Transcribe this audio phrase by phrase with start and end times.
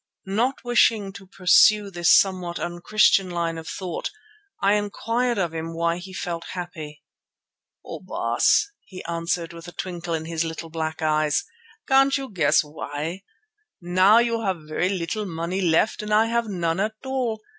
[0.25, 4.09] Not wishing to pursue this somewhat unchristian line of thought,
[4.59, 7.03] I inquired of him why he felt happy.
[7.85, 7.99] "Oh!
[7.99, 11.43] Baas," he answered with a twinkle in his little black eyes,
[11.87, 13.21] "can't you guess why?
[13.79, 17.39] Now you have very little money left and I have none at all.